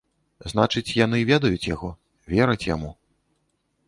Значыць, 0.51 0.95
яны 1.05 1.19
ведаюць 1.31 1.67
яго, 1.75 1.89
вераць 2.35 2.67
яму. 2.69 2.91